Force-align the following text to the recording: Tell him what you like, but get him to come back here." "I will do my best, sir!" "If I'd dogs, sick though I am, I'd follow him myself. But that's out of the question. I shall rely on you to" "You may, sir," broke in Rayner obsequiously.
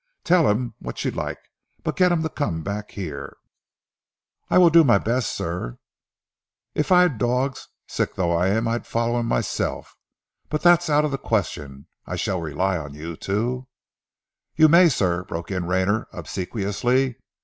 Tell 0.23 0.49
him 0.49 0.73
what 0.79 1.05
you 1.05 1.11
like, 1.11 1.37
but 1.83 1.95
get 1.95 2.11
him 2.11 2.23
to 2.23 2.29
come 2.29 2.63
back 2.63 2.89
here." 2.89 3.37
"I 4.49 4.57
will 4.57 4.71
do 4.71 4.83
my 4.83 4.97
best, 4.97 5.31
sir!" 5.31 5.77
"If 6.73 6.91
I'd 6.91 7.19
dogs, 7.19 7.67
sick 7.87 8.15
though 8.15 8.31
I 8.35 8.47
am, 8.47 8.67
I'd 8.67 8.87
follow 8.87 9.19
him 9.19 9.27
myself. 9.27 9.95
But 10.49 10.63
that's 10.63 10.89
out 10.89 11.05
of 11.05 11.11
the 11.11 11.19
question. 11.19 11.85
I 12.07 12.15
shall 12.15 12.41
rely 12.41 12.77
on 12.79 12.95
you 12.95 13.15
to" 13.17 13.67
"You 14.57 14.67
may, 14.67 14.89
sir," 14.89 15.23
broke 15.23 15.51
in 15.51 15.65
Rayner 15.67 16.07
obsequiously. 16.11 17.17